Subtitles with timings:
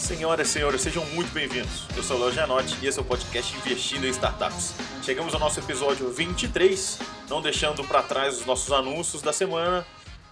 [0.00, 1.86] Senhoras e senhores, sejam muito bem-vindos.
[1.94, 4.74] Eu sou o Léo Gianotti e esse é o podcast Investindo em Startups.
[5.04, 6.98] Chegamos ao nosso episódio 23,
[7.28, 9.86] não deixando para trás os nossos anúncios da semana.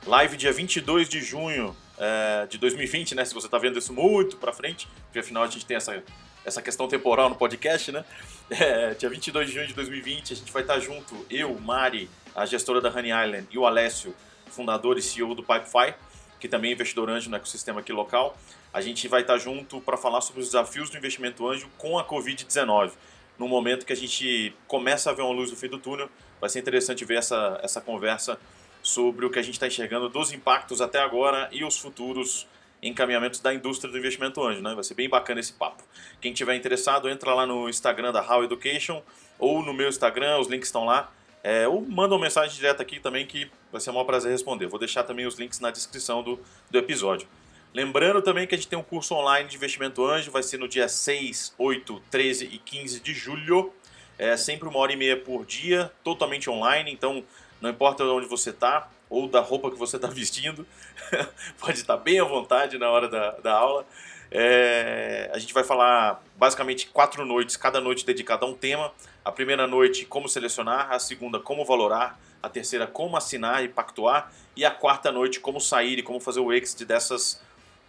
[0.07, 3.27] Live dia 22 de junho é, de 2020, né?
[3.27, 6.03] Se você está vendo isso muito para frente, porque afinal a gente tem essa,
[6.47, 8.05] essa questão temporal no podcast, né?
[8.51, 12.47] É, dia 22 de junho de 2020, a gente vai estar junto, eu, Mari, a
[12.47, 14.15] gestora da Honey Island, e o Alessio,
[14.47, 15.95] fundador e CEO do Pipefy,
[16.39, 18.37] que também é investidor anjo no ecossistema aqui local.
[18.73, 22.05] A gente vai estar junto para falar sobre os desafios do investimento anjo com a
[22.05, 22.93] Covid-19.
[23.39, 26.51] No momento que a gente começa a ver uma luz no fim do túnel, vai
[26.51, 28.39] ser interessante ver essa, essa conversa
[28.83, 32.47] sobre o que a gente está enxergando dos impactos até agora e os futuros
[32.83, 34.75] encaminhamentos da indústria do investimento anjo, né?
[34.75, 35.83] Vai ser bem bacana esse papo.
[36.21, 39.03] Quem tiver interessado, entra lá no Instagram da How Education
[39.39, 41.13] ou no meu Instagram, os links estão lá.
[41.51, 44.67] É, ou manda uma mensagem direta aqui também que vai ser um maior prazer responder.
[44.67, 46.39] Vou deixar também os links na descrição do,
[46.71, 47.27] do episódio.
[47.73, 50.69] Lembrando também que a gente tem um curso online de investimento anjo, vai ser no
[50.69, 53.73] dia 6, 8, 13 e 15 de julho.
[54.19, 57.25] É sempre uma hora e meia por dia, totalmente online, então
[57.63, 60.67] não importa onde você está ou da roupa que você está vestindo,
[61.59, 63.87] pode estar bem à vontade na hora da, da aula.
[64.31, 68.93] É, a gente vai falar basicamente quatro noites, cada noite dedicada a um tema.
[69.29, 74.33] A primeira noite, como selecionar, a segunda, como valorar, a terceira, como assinar e pactuar,
[74.57, 77.39] e a quarta noite, como sair e como fazer o exit dessas,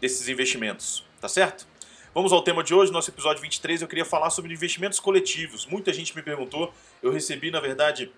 [0.02, 1.02] desses investimentos.
[1.22, 1.66] Tá certo?
[2.14, 3.82] Vamos ao tema de hoje, nosso episódio 23.
[3.82, 5.66] Eu queria falar sobre investimentos coletivos.
[5.66, 8.12] Muita gente me perguntou, eu recebi, na verdade,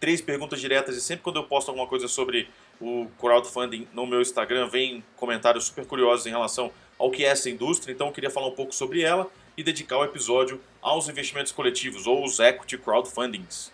[0.00, 2.48] três perguntas diretas e sempre quando eu posto alguma coisa sobre
[2.80, 7.50] o crowdfunding no meu Instagram, vem comentários super curiosos em relação ao que é essa
[7.50, 11.52] indústria, então eu queria falar um pouco sobre ela e dedicar o episódio aos investimentos
[11.52, 13.72] coletivos ou os equity crowdfundings.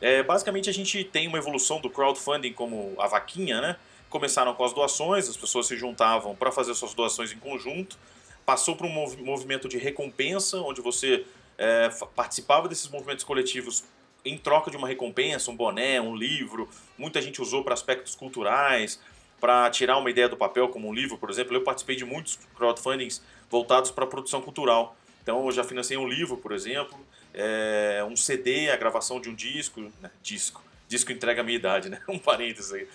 [0.00, 3.76] É, basicamente a gente tem uma evolução do crowdfunding como a vaquinha, né?
[4.08, 7.96] Começaram com as doações, as pessoas se juntavam para fazer suas doações em conjunto,
[8.44, 11.24] passou para um movimento de recompensa, onde você
[11.56, 13.84] é, participava desses movimentos coletivos
[14.24, 16.68] em troca de uma recompensa, um boné, um livro.
[16.98, 19.00] Muita gente usou para aspectos culturais,
[19.40, 21.54] para tirar uma ideia do papel, como um livro, por exemplo.
[21.54, 24.96] Eu participei de muitos crowdfundings voltados para a produção cultural.
[25.30, 26.98] Então, eu já financei um livro, por exemplo,
[27.32, 30.10] é, um CD, a gravação de um disco, né?
[30.20, 30.60] disco.
[30.88, 32.00] Disco entrega a minha idade, né?
[32.08, 32.88] Um parênteses aí.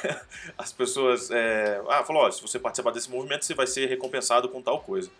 [0.56, 1.30] As pessoas.
[1.30, 5.10] É, ah, falou: se você participar desse movimento, você vai ser recompensado com tal coisa.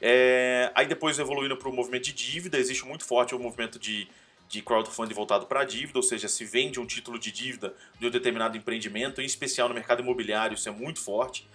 [0.00, 4.08] É, aí depois evoluindo para o movimento de dívida, existe muito forte o movimento de
[4.48, 8.10] de crowdfunding voltado para dívida, ou seja, se vende um título de dívida de um
[8.10, 11.48] determinado empreendimento, em especial no mercado imobiliário, isso é muito forte.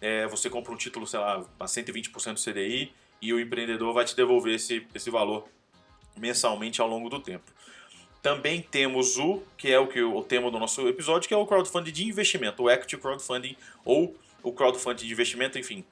[0.00, 2.90] É, você compra um título, sei lá, a 120% do CDI
[3.20, 5.48] e o empreendedor vai te devolver esse, esse valor
[6.16, 7.50] mensalmente ao longo do tempo.
[8.22, 11.46] Também temos o, que é o, que, o tema do nosso episódio, que é o
[11.46, 15.84] crowdfunding de investimento, o equity crowdfunding ou o crowdfunding de investimento, enfim,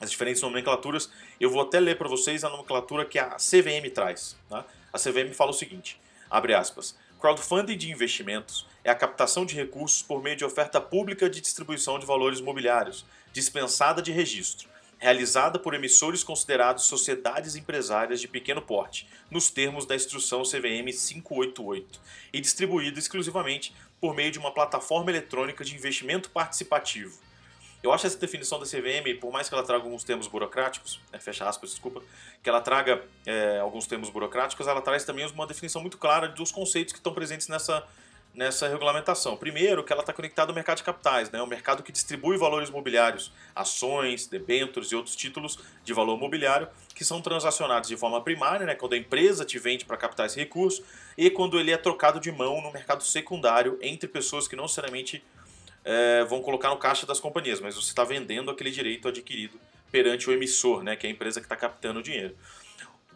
[0.00, 1.10] as diferentes nomenclaturas.
[1.40, 4.36] Eu vou até ler para vocês a nomenclatura que a CVM traz.
[4.48, 4.64] Tá?
[4.92, 6.00] A CVM fala o seguinte,
[6.30, 11.28] abre aspas, crowdfunding de investimentos é a captação de recursos por meio de oferta pública
[11.28, 14.68] de distribuição de valores mobiliários, dispensada de registro,
[14.98, 22.00] realizada por emissores considerados sociedades empresárias de pequeno porte, nos termos da instrução CVM 588,
[22.32, 27.18] e distribuída exclusivamente por meio de uma plataforma eletrônica de investimento participativo,
[27.86, 31.20] eu acho essa definição da CVM, por mais que ela traga alguns termos burocráticos, né,
[31.20, 32.02] fecha aspas, desculpa,
[32.42, 36.50] que ela traga é, alguns termos burocráticos, ela traz também uma definição muito clara dos
[36.50, 37.86] conceitos que estão presentes nessa,
[38.36, 39.34] nessa regulamentação.
[39.34, 42.68] Primeiro, que ela está conectada ao mercado de capitais, né, o mercado que distribui valores
[42.68, 48.66] mobiliários, ações, debêntures e outros títulos de valor mobiliário que são transacionados de forma primária,
[48.66, 50.84] né, quando a empresa te vende para captar esse recurso,
[51.16, 55.24] e quando ele é trocado de mão no mercado secundário entre pessoas que não necessariamente
[55.82, 59.58] é, vão colocar no caixa das companhias, mas você está vendendo aquele direito adquirido
[59.90, 62.36] perante o emissor, né, que é a empresa que está captando o dinheiro.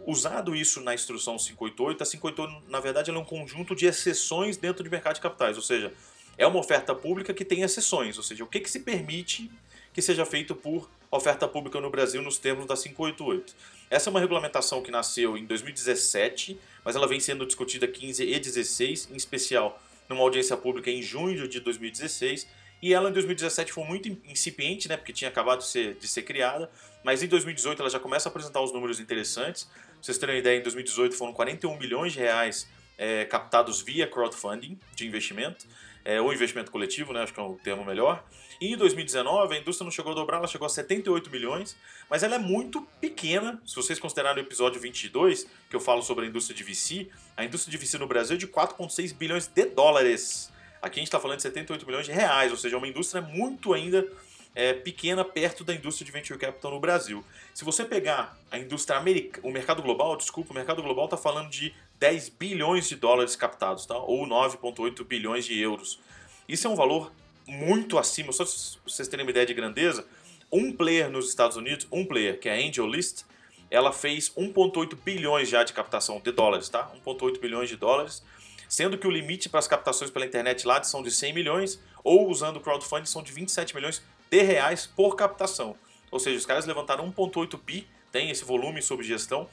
[0.06, 4.82] Usado isso na instrução 588, a 588 na verdade é um conjunto de exceções dentro
[4.82, 5.92] do mercado de capitais, ou seja,
[6.38, 9.50] é uma oferta pública que tem exceções, ou seja, o que, que se permite
[9.92, 13.54] que seja feito por oferta pública no Brasil nos termos da 588.
[13.90, 18.38] Essa é uma regulamentação que nasceu em 2017, mas ela vem sendo discutida 15 e
[18.38, 22.46] 16, em especial numa audiência pública em junho de 2016,
[22.82, 26.22] e ela em 2017 foi muito incipiente, né, porque tinha acabado de ser, de ser
[26.22, 26.70] criada,
[27.04, 29.64] mas em 2018 ela já começa a apresentar os números interessantes.
[29.64, 34.06] Pra vocês terem uma ideia, em 2018 foram 41 milhões de reais é, captados via
[34.06, 35.66] crowdfunding de investimento,
[36.04, 38.24] é, ou investimento coletivo, né, acho que é o termo melhor.
[38.60, 41.76] E em 2019 a indústria não chegou a dobrar, ela chegou a 78 milhões,
[42.10, 43.60] mas ela é muito pequena.
[43.64, 47.44] Se vocês considerarem o episódio 22, que eu falo sobre a indústria de VC, a
[47.44, 50.52] indústria de VC no Brasil é de 4,6 bilhões de dólares.
[50.82, 53.20] Aqui a gente está falando de 78 milhões de reais, ou seja, é uma indústria
[53.20, 54.06] muito ainda
[54.54, 57.24] é, pequena perto da indústria de venture capital no Brasil.
[57.54, 61.50] Se você pegar a indústria americana, o mercado global, desculpa, o mercado global está falando
[61.50, 63.96] de 10 bilhões de dólares captados, tá?
[63.96, 66.00] ou 9,8 bilhões de euros.
[66.48, 67.12] Isso é um valor
[67.46, 70.06] muito acima, só se vocês terem uma ideia de grandeza,
[70.50, 73.24] um player nos Estados Unidos, um player, que é a AngelList,
[73.70, 76.90] ela fez 1,8 bilhões já de captação de dólares, tá?
[77.06, 78.22] 1,8 bilhões de dólares,
[78.70, 82.30] sendo que o limite para as captações pela internet lá são de 100 milhões, ou
[82.30, 84.00] usando o crowdfunding são de 27 milhões
[84.30, 85.76] de reais por captação.
[86.08, 89.50] Ou seja, os caras levantaram 1,8 bi, tem esse volume sob gestão.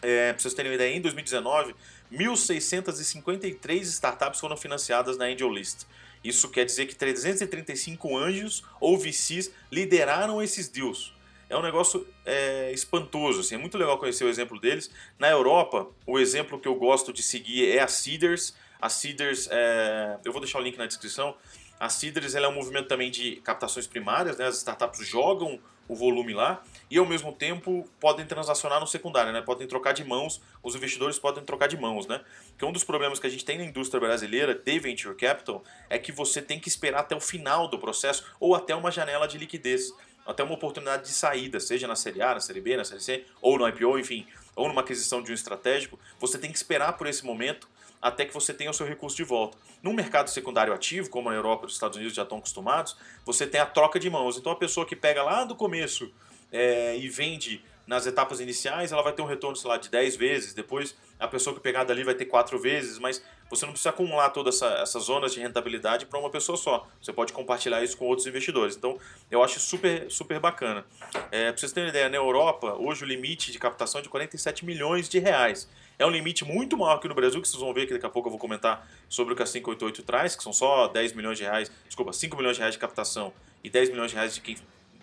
[0.00, 1.74] É, para vocês terem uma ideia, em 2019,
[2.12, 5.84] 1.653 startups foram financiadas na AngelList.
[6.22, 11.12] Isso quer dizer que 335 anjos ou VCs lideraram esses deals.
[11.54, 14.90] É um negócio é, espantoso, assim, é muito legal conhecer o exemplo deles.
[15.16, 18.56] Na Europa, o exemplo que eu gosto de seguir é a Seeders.
[18.80, 21.36] A Seeders, é, eu vou deixar o link na descrição.
[21.78, 24.46] A Seeders é um movimento também de captações primárias, né?
[24.46, 29.40] as startups jogam o volume lá e ao mesmo tempo podem transacionar no secundário, né?
[29.40, 32.08] podem trocar de mãos, os investidores podem trocar de mãos.
[32.08, 32.20] Né?
[32.48, 36.00] Porque um dos problemas que a gente tem na indústria brasileira de venture capital é
[36.00, 39.38] que você tem que esperar até o final do processo ou até uma janela de
[39.38, 39.92] liquidez,
[40.26, 43.24] até uma oportunidade de saída, seja na série A, na série B, na série C,
[43.40, 44.26] ou no IPO, enfim,
[44.56, 47.68] ou numa aquisição de um estratégico, você tem que esperar por esse momento
[48.00, 49.56] até que você tenha o seu recurso de volta.
[49.82, 53.46] No mercado secundário ativo, como na Europa e nos Estados Unidos já estão acostumados, você
[53.46, 54.36] tem a troca de mãos.
[54.36, 56.12] Então a pessoa que pega lá do começo
[56.52, 60.16] é, e vende nas etapas iniciais, ela vai ter um retorno, sei lá, de 10
[60.16, 60.54] vezes.
[60.54, 60.94] Depois
[61.24, 64.56] a pessoa que pegar dali vai ter 4 vezes, mas você não precisa acumular todas
[64.56, 66.86] essa, essas zonas de rentabilidade para uma pessoa só.
[67.00, 68.76] Você pode compartilhar isso com outros investidores.
[68.76, 68.98] Então,
[69.30, 70.84] eu acho super, super bacana.
[71.30, 74.08] É, para vocês terem uma ideia, na Europa, hoje o limite de captação é de
[74.08, 75.68] 47 milhões de reais.
[75.98, 78.10] É um limite muito maior que no Brasil, que vocês vão ver que daqui a
[78.10, 81.38] pouco eu vou comentar sobre o que a 588 traz, que são só 10 milhões
[81.38, 83.32] de reais, desculpa, 5 milhões de reais de captação
[83.62, 84.56] e 10 milhões de reais de quem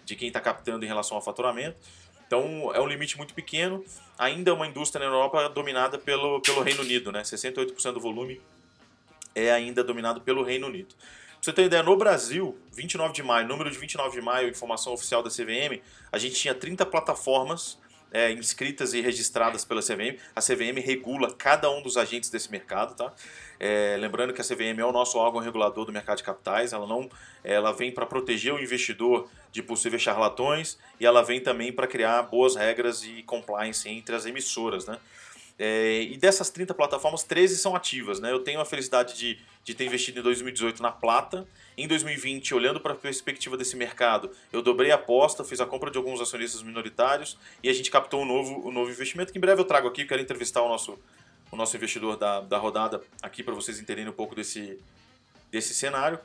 [0.04, 1.78] de quem está captando em relação ao faturamento.
[2.32, 3.84] Então é um limite muito pequeno.
[4.18, 7.24] Ainda é uma indústria na Europa dominada pelo, pelo Reino Unido, né?
[7.24, 8.40] 68% do volume
[9.36, 10.96] é ainda dominado pelo Reino Unido.
[10.96, 14.94] Pra você ter ideia, no Brasil, 29 de maio, número de 29 de maio, informação
[14.94, 17.78] oficial da CVM, a gente tinha 30 plataformas
[18.12, 20.18] é, inscritas e registradas pela CVM.
[20.36, 23.14] A CVM regula cada um dos agentes desse mercado, tá?
[23.60, 26.74] É, lembrando que a CVM é o nosso órgão regulador do mercado de capitais.
[26.74, 27.10] Ela não,
[27.44, 32.22] ela vem para proteger o investidor de possíveis charlatões e ela vem também para criar
[32.24, 34.98] boas regras e compliance entre as emissoras, né?
[35.58, 38.20] É, e dessas 30 plataformas, 13 são ativas.
[38.20, 38.32] Né?
[38.32, 41.48] Eu tenho a felicidade de, de ter investido em 2018 na Plata.
[41.78, 45.90] Em 2020, olhando para a perspectiva desse mercado, eu dobrei a aposta, fiz a compra
[45.90, 49.42] de alguns acionistas minoritários e a gente captou um novo, um novo investimento que em
[49.42, 50.06] breve eu trago aqui.
[50.06, 51.00] Quero entrevistar o nosso,
[51.52, 54.80] o nosso investidor da, da rodada aqui para vocês entenderem um pouco desse,
[55.52, 56.20] desse cenário.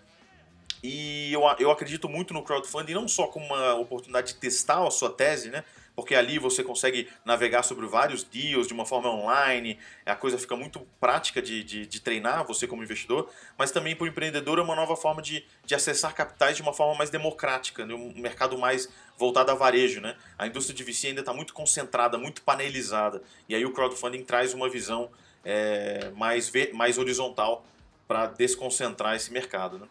[0.82, 4.90] E eu, eu acredito muito no crowdfunding, não só como uma oportunidade de testar a
[4.90, 5.64] sua tese, né?
[5.96, 10.54] Porque ali você consegue navegar sobre vários deals de uma forma online, a coisa fica
[10.54, 14.62] muito prática de, de, de treinar você como investidor, mas também para o empreendedor é
[14.62, 17.94] uma nova forma de, de acessar capitais de uma forma mais democrática, né?
[17.94, 20.02] um mercado mais voltado a varejo.
[20.02, 20.14] Né?
[20.38, 24.52] A indústria de VC ainda está muito concentrada, muito panelizada, e aí o crowdfunding traz
[24.52, 25.10] uma visão
[25.42, 27.64] é, mais, mais horizontal
[28.06, 29.78] para desconcentrar esse mercado.
[29.78, 29.86] Né?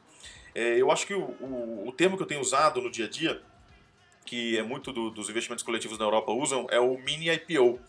[0.53, 3.09] É, eu acho que o, o, o termo que eu tenho usado no dia a
[3.09, 3.41] dia
[4.25, 7.79] que é muito do, dos investimentos coletivos na Europa usam, é o mini IPO.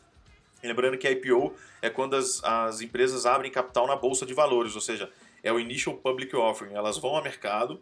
[0.62, 4.80] Lembrando que IPO é quando as, as empresas abrem capital na bolsa de valores, ou
[4.80, 5.10] seja,
[5.42, 6.75] é o Initial Public Offering.
[6.75, 7.80] Elas vão ao mercado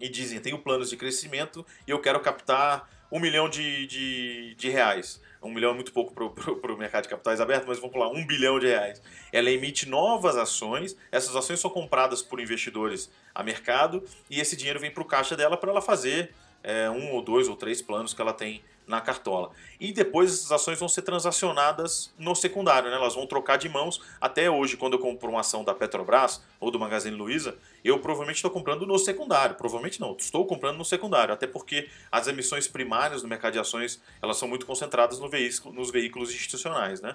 [0.00, 4.68] e dizem: tenho planos de crescimento e eu quero captar um milhão de, de, de
[4.70, 5.20] reais.
[5.42, 8.26] Um milhão é muito pouco para o mercado de capitais aberto, mas vamos falar um
[8.26, 9.02] bilhão de reais.
[9.30, 14.80] Ela emite novas ações, essas ações são compradas por investidores a mercado e esse dinheiro
[14.80, 16.32] vem para o caixa dela para ela fazer
[16.64, 19.50] é, um ou dois ou três planos que ela tem na cartola.
[19.80, 22.96] E depois essas ações vão ser transacionadas no secundário, né?
[22.96, 24.00] elas vão trocar de mãos.
[24.20, 28.36] Até hoje, quando eu compro uma ação da Petrobras ou do Magazine Luiza, eu provavelmente
[28.36, 29.56] estou comprando no secundário.
[29.56, 34.02] Provavelmente não, estou comprando no secundário, até porque as emissões primárias no mercado de ações
[34.20, 37.00] elas são muito concentradas no veículo, nos veículos institucionais.
[37.00, 37.14] Né?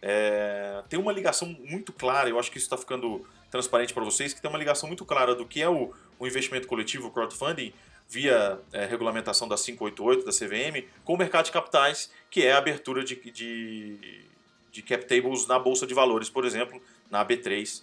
[0.00, 4.32] É, tem uma ligação muito clara, eu acho que isso está ficando transparente para vocês,
[4.32, 7.72] que tem uma ligação muito clara do que é o, o investimento coletivo, o crowdfunding,
[8.08, 12.58] via é, regulamentação da 588 da CVM, com o mercado de capitais, que é a
[12.58, 14.24] abertura de, de,
[14.72, 17.82] de cap tables na Bolsa de Valores, por exemplo, na AB3,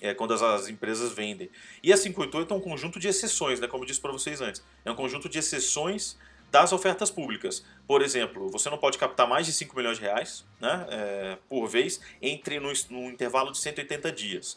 [0.00, 1.50] é, quando as, as, empresas vendem.
[1.82, 4.64] E a 588 é um conjunto de exceções, né, como eu disse para vocês antes.
[4.84, 6.16] É um conjunto de exceções
[6.50, 7.64] das ofertas públicas.
[7.86, 11.66] Por exemplo, você não pode captar mais de 5 milhões de reais né, é, por
[11.66, 14.56] vez entre no, no intervalo de 180 dias.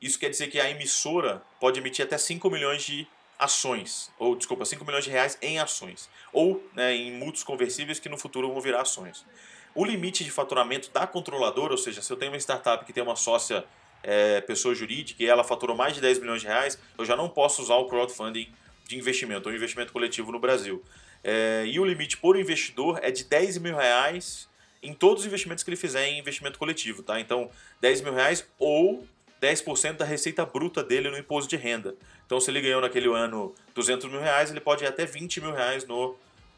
[0.00, 3.06] Isso quer dizer que a emissora pode emitir até 5 milhões de
[3.38, 8.08] ações, ou desculpa, 5 milhões de reais em ações, ou né, em mútuos conversíveis que
[8.08, 9.24] no futuro vão virar ações.
[9.74, 13.02] O limite de faturamento da controladora, ou seja, se eu tenho uma startup que tem
[13.02, 13.64] uma sócia
[14.02, 17.28] é, pessoa jurídica e ela faturou mais de 10 milhões de reais, eu já não
[17.28, 18.52] posso usar o crowdfunding
[18.86, 20.82] de investimento, ou investimento coletivo no Brasil.
[21.22, 24.48] É, e o limite por investidor é de 10 mil reais
[24.82, 27.20] em todos os investimentos que ele fizer em investimento coletivo, tá?
[27.20, 29.06] Então, 10 mil reais ou
[29.40, 31.94] 10% da receita bruta dele no imposto de renda.
[32.26, 35.52] Então, se ele ganhou naquele ano 200 mil reais, ele pode ir até 20 mil
[35.52, 36.16] reais no,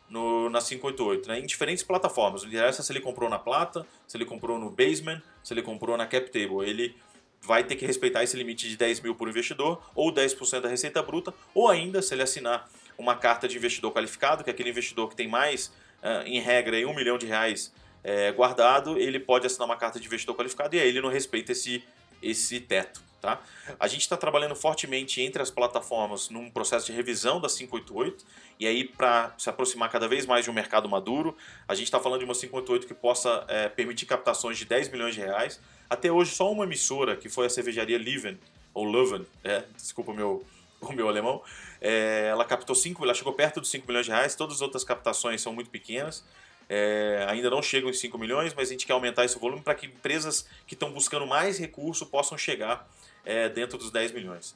[0.08, 1.38] no, na 588, né?
[1.38, 2.42] em diferentes plataformas.
[2.42, 5.96] Não interessa se ele comprou na Plata, se ele comprou no Basement, se ele comprou
[5.96, 6.68] na CapTable.
[6.68, 6.96] Ele
[7.42, 11.02] vai ter que respeitar esse limite de 10 mil por investidor, ou 10% da receita
[11.02, 12.68] bruta, ou ainda, se ele assinar
[12.98, 15.68] uma carta de investidor qualificado, que é aquele investidor que tem mais,
[16.02, 17.72] uh, em regra, em um milhão de reais
[18.02, 21.52] é, guardado, ele pode assinar uma carta de investidor qualificado e aí ele não respeita
[21.52, 21.84] esse,
[22.22, 23.02] esse teto.
[23.20, 23.38] Tá?
[23.78, 28.24] A gente está trabalhando fortemente entre as plataformas num processo de revisão da 588
[28.58, 31.36] e aí para se aproximar cada vez mais de um mercado maduro,
[31.68, 35.14] a gente está falando de uma 588 que possa é, permitir captações de 10 milhões
[35.14, 35.60] de reais.
[35.88, 38.38] Até hoje só uma emissora, que foi a cervejaria Leven,
[38.72, 40.42] ou Leuven, é, desculpa o meu,
[40.80, 41.42] o meu alemão,
[41.78, 44.82] é, ela captou 5, ela chegou perto dos 5 milhões de reais, todas as outras
[44.82, 46.24] captações são muito pequenas.
[46.72, 49.74] É, ainda não chegam em 5 milhões, mas a gente quer aumentar esse volume para
[49.74, 52.88] que empresas que estão buscando mais recurso possam chegar
[53.24, 54.54] é, dentro dos 10 milhões.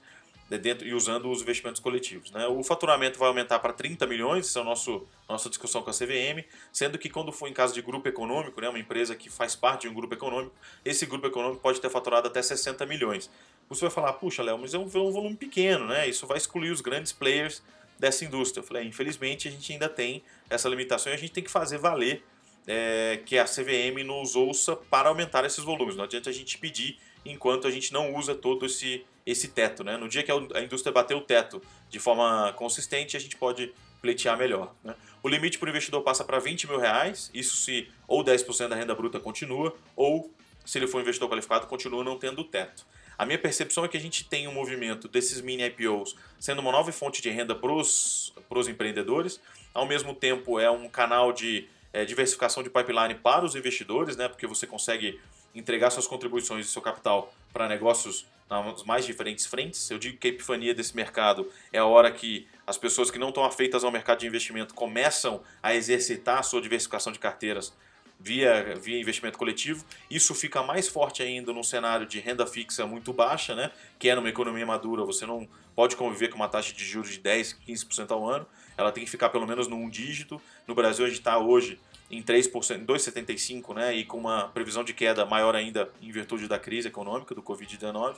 [0.48, 2.30] Dentro, e usando os investimentos coletivos.
[2.30, 2.46] Né?
[2.46, 5.92] O faturamento vai aumentar para 30 milhões, essa é a nosso, nossa discussão com a
[5.92, 9.56] CVM, sendo que quando for em caso de grupo econômico, né, uma empresa que faz
[9.56, 10.54] parte de um grupo econômico,
[10.84, 13.28] esse grupo econômico pode ter faturado até 60 milhões.
[13.68, 16.06] Você vai falar, puxa, Léo, mas é um, um volume pequeno, né?
[16.08, 17.60] isso vai excluir os grandes players
[17.98, 18.60] dessa indústria.
[18.60, 21.78] Eu falei, infelizmente a gente ainda tem essa limitação e a gente tem que fazer
[21.78, 22.22] valer
[22.66, 25.96] é, que a CVM nos ouça para aumentar esses volumes.
[25.96, 29.82] Não adianta a gente pedir enquanto a gente não usa todo esse, esse teto.
[29.82, 29.96] Né?
[29.96, 34.36] No dia que a indústria bater o teto de forma consistente, a gente pode pleitear
[34.36, 34.74] melhor.
[34.82, 34.94] Né?
[35.22, 38.76] O limite para o investidor passa para 20 mil reais, isso se ou 10% da
[38.76, 40.30] renda bruta continua, ou
[40.64, 42.86] se ele for investidor qualificado, continua não tendo teto.
[43.18, 46.72] A minha percepção é que a gente tem um movimento desses mini IPOs sendo uma
[46.72, 48.32] nova fonte de renda para os
[48.68, 49.40] empreendedores,
[49.72, 54.28] ao mesmo tempo é um canal de é, diversificação de pipeline para os investidores, né,
[54.28, 55.20] porque você consegue
[55.54, 59.88] entregar suas contribuições e seu capital para negócios nas mais diferentes frentes.
[59.90, 63.28] Eu digo que a epifania desse mercado é a hora que as pessoas que não
[63.28, 67.72] estão afeitas ao mercado de investimento começam a exercitar a sua diversificação de carteiras
[68.18, 69.84] via, via investimento coletivo.
[70.10, 73.70] Isso fica mais forte ainda num cenário de renda fixa muito baixa, né?
[73.98, 77.18] que é numa economia madura, você não pode conviver com uma taxa de juros de
[77.18, 78.46] 10, 15% ao ano.
[78.76, 80.40] Ela tem que ficar pelo menos num dígito.
[80.66, 81.78] No Brasil a gente está hoje
[82.10, 86.58] em 3%, 2,75%, né, e com uma previsão de queda maior ainda em virtude da
[86.58, 88.16] crise econômica do Covid-19.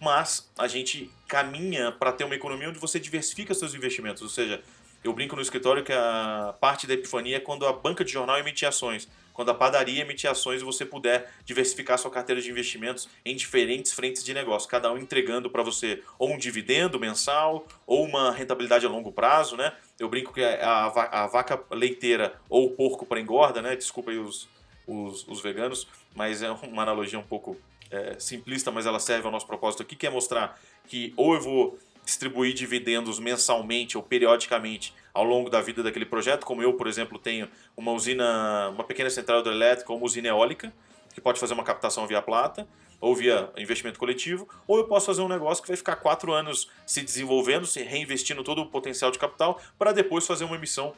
[0.00, 4.62] Mas a gente caminha para ter uma economia onde você diversifica seus investimentos, ou seja,
[5.02, 8.38] eu brinco no escritório que a parte da epifania é quando a banca de jornal
[8.38, 13.06] emite ações quando a padaria emitir ações e você puder diversificar sua carteira de investimentos
[13.22, 18.02] em diferentes frentes de negócio, cada um entregando para você ou um dividendo mensal ou
[18.02, 19.74] uma rentabilidade a longo prazo, né?
[19.98, 23.76] Eu brinco que a, a vaca leiteira ou o porco para engorda, né?
[23.76, 24.48] Desculpa aí os,
[24.86, 27.58] os, os, veganos, mas é uma analogia um pouco
[27.90, 31.40] é, simplista, mas ela serve ao nosso propósito aqui, que é mostrar que ou eu
[31.42, 36.86] vou distribuir dividendos mensalmente ou periodicamente ao longo da vida daquele projeto, como eu, por
[36.86, 40.70] exemplo, tenho uma usina, uma pequena central hidrelétrica ou uma usina eólica,
[41.14, 42.68] que pode fazer uma captação via plata
[43.00, 46.70] ou via investimento coletivo, ou eu posso fazer um negócio que vai ficar quatro anos
[46.86, 50.94] se desenvolvendo, se reinvestindo todo o potencial de capital, para depois fazer uma emissão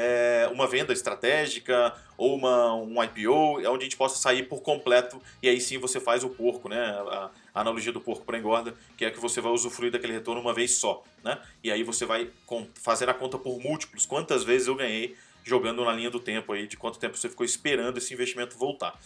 [0.00, 5.20] é, uma venda estratégica ou uma, um IPO, onde a gente possa sair por completo
[5.42, 6.78] e aí sim você faz o porco, né?
[6.78, 10.40] A, a analogia do porco para engorda, que é que você vai usufruir daquele retorno
[10.40, 11.40] uma vez só, né?
[11.64, 12.30] E aí você vai
[12.74, 14.06] fazer a conta por múltiplos.
[14.06, 17.44] Quantas vezes eu ganhei jogando na linha do tempo aí, de quanto tempo você ficou
[17.44, 18.96] esperando esse investimento voltar.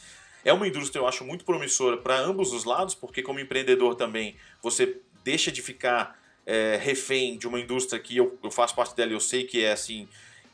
[0.45, 4.37] É uma indústria, eu acho, muito promissora para ambos os lados, porque como empreendedor também
[4.61, 9.13] você deixa de ficar é, refém de uma indústria que eu, eu faço parte dela
[9.13, 10.07] e eu sei que é assim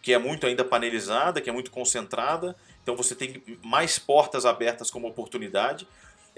[0.08, 4.90] que é muito ainda panelizada, que é muito concentrada, então você tem mais portas abertas
[4.90, 5.86] como oportunidade.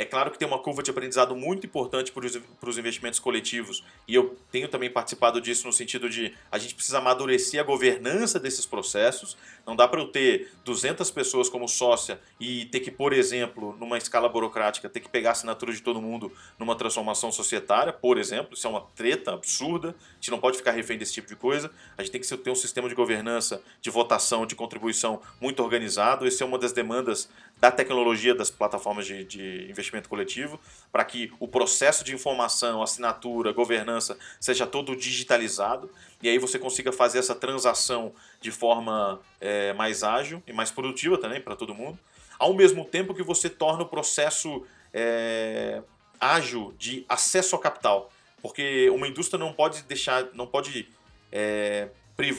[0.00, 4.14] É claro que tem uma curva de aprendizado muito importante para os investimentos coletivos e
[4.14, 8.64] eu tenho também participado disso no sentido de a gente precisa amadurecer a governança desses
[8.64, 9.37] processos.
[9.66, 13.99] Não dá para eu ter 200 pessoas como sócia e ter que, por exemplo, numa
[13.99, 18.54] escala burocrática, ter que pegar a assinatura de todo mundo numa transformação societária, por exemplo.
[18.54, 19.90] Isso é uma treta absurda.
[19.90, 21.71] A gente não pode ficar refém desse tipo de coisa.
[21.99, 26.26] A gente tem que ter um sistema de governança, de votação, de contribuição muito organizado.
[26.26, 27.28] Essa é uma das demandas
[27.61, 30.59] da tecnologia das plataformas de, de investimento coletivo,
[30.90, 35.90] para que o processo de informação, assinatura, governança seja todo digitalizado
[36.23, 41.19] e aí você consiga fazer essa transação de forma é, mais ágil e mais produtiva
[41.19, 41.99] também para todo mundo,
[42.38, 45.83] ao mesmo tempo que você torna o processo é,
[46.19, 50.88] ágil de acesso ao capital, porque uma indústria não pode deixar, não pode
[51.31, 51.90] é,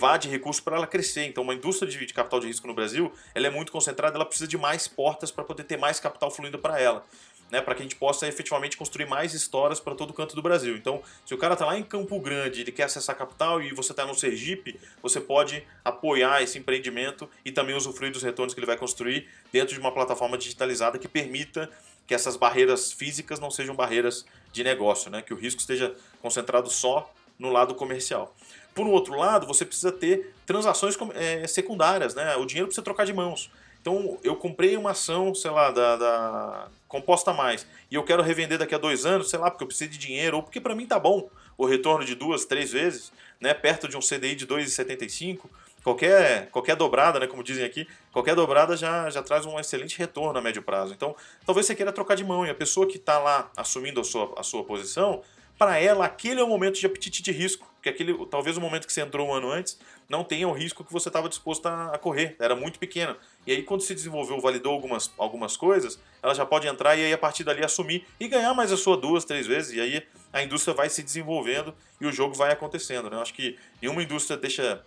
[0.02, 1.26] privar de recursos para ela crescer.
[1.26, 4.48] Então, uma indústria de, capital de risco no Brasil, ela é muito concentrada, ela precisa
[4.48, 7.06] de mais portas para poder ter mais capital fluindo para ela.
[7.52, 10.78] Né, para que a gente possa efetivamente construir mais histórias para todo canto do Brasil.
[10.78, 13.74] Então, se o cara está lá em Campo Grande, ele quer acessar a capital e
[13.74, 18.60] você está no Sergipe, você pode apoiar esse empreendimento e também usufruir dos retornos que
[18.62, 21.70] ele vai construir dentro de uma plataforma digitalizada que permita
[22.08, 26.70] que essas barreiras físicas não sejam barreiras de negócio, né, que o risco esteja concentrado
[26.70, 28.34] só no lado comercial.
[28.74, 32.36] Por um outro lado, você precisa ter transações é, secundárias, né?
[32.38, 33.52] O dinheiro precisa trocar de mãos.
[33.82, 38.60] Então, eu comprei uma ação, sei lá, da, da Composta Mais, e eu quero revender
[38.60, 40.86] daqui a dois anos, sei lá, porque eu preciso de dinheiro, ou porque para mim
[40.86, 43.54] tá bom o retorno de duas, três vezes, né?
[43.54, 45.50] Perto de um CDI de 2,75,
[45.84, 50.38] qualquer, qualquer dobrada, né, como dizem aqui, qualquer dobrada já, já traz um excelente retorno
[50.38, 50.94] a médio prazo.
[50.94, 54.04] Então, talvez você queira trocar de mão, e a pessoa que está lá assumindo a
[54.04, 55.24] sua, a sua posição,
[55.62, 58.88] para ela aquele é o momento de apetite de risco, porque aquele, talvez o momento
[58.88, 61.94] que você entrou um ano antes não tenha o risco que você estava disposto a,
[61.94, 63.16] a, correr, era muito pequeno.
[63.46, 67.14] E aí quando se desenvolveu, validou algumas, algumas coisas, ela já pode entrar e aí
[67.14, 70.04] a partir dali assumir e ganhar mais a sua duas, três vezes, e aí
[70.34, 73.08] a indústria vai se desenvolvendo e o jogo vai acontecendo.
[73.08, 73.18] Né?
[73.18, 74.84] Eu acho que nenhuma indústria deixa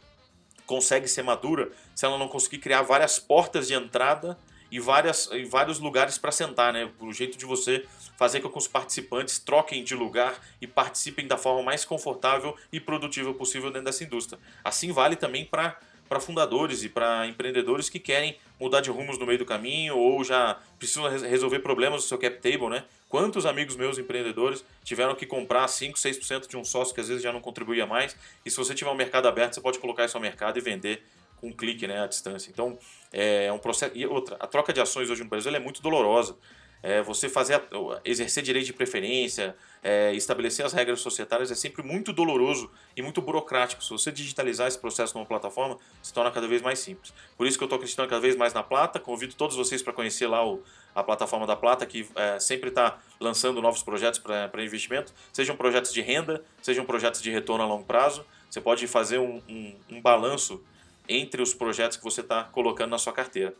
[0.66, 4.36] consegue ser madura se ela não conseguir criar várias portas de entrada
[4.74, 6.90] e, várias, e vários lugares para sentar, né?
[6.98, 7.84] O jeito de você
[8.18, 12.80] fazer com que os participantes troquem de lugar e participem da forma mais confortável e
[12.80, 14.36] produtiva possível dentro dessa indústria.
[14.64, 15.78] Assim vale também para
[16.08, 20.22] para fundadores e para empreendedores que querem mudar de rumos no meio do caminho ou
[20.22, 22.84] já precisam resolver problemas do seu cap table, né?
[23.08, 27.22] Quantos amigos meus empreendedores tiveram que comprar 5, 6% de um sócio que às vezes
[27.22, 28.14] já não contribuía mais?
[28.44, 31.02] E se você tiver um mercado aberto, você pode colocar isso ao mercado e vender
[31.46, 32.50] um clique né, à distância.
[32.50, 32.78] Então,
[33.12, 33.92] é um processo.
[33.96, 36.36] E outra, a troca de ações hoje no Brasil é muito dolorosa.
[36.86, 37.62] É, você fazer
[38.04, 43.22] exercer direito de preferência, é, estabelecer as regras societárias é sempre muito doloroso e muito
[43.22, 43.82] burocrático.
[43.82, 47.14] Se você digitalizar esse processo numa plataforma, se torna cada vez mais simples.
[47.38, 49.00] Por isso que eu estou acreditando cada vez mais na Plata.
[49.00, 50.62] Convido todos vocês para conhecer lá o,
[50.94, 55.90] a plataforma da Plata, que é, sempre está lançando novos projetos para investimento, sejam projetos
[55.90, 58.26] de renda, sejam projetos de retorno a longo prazo.
[58.50, 60.62] Você pode fazer um, um, um balanço
[61.08, 63.54] entre os projetos que você está colocando na sua carteira.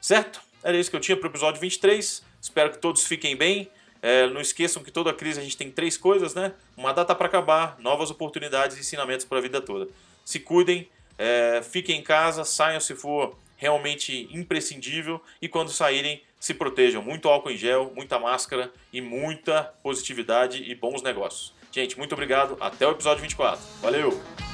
[0.00, 0.40] Certo?
[0.62, 2.22] Era isso que eu tinha para o episódio 23.
[2.40, 3.70] Espero que todos fiquem bem.
[4.00, 6.52] É, não esqueçam que toda crise a gente tem três coisas, né?
[6.76, 9.88] Uma data para acabar, novas oportunidades e ensinamentos para a vida toda.
[10.24, 16.54] Se cuidem, é, fiquem em casa, saiam se for realmente imprescindível e quando saírem, se
[16.54, 17.02] protejam.
[17.02, 21.52] Muito álcool em gel, muita máscara e muita positividade e bons negócios.
[21.72, 22.56] Gente, muito obrigado.
[22.60, 23.60] Até o episódio 24.
[23.82, 24.47] Valeu!